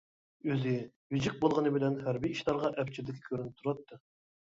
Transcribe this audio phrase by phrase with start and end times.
[0.51, 0.71] ئۆزى
[1.17, 4.05] ۋىجىك بولغىنى بىلەن ھەربىي ئىشلارغا ئەپچىللىكى كۆرۈنۈپ تۇراتتى.